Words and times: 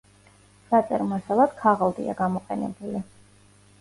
საწერ 0.69 1.03
მასალად 1.11 1.53
ქაღალდია 1.59 2.17
გამოყენებული. 2.23 3.05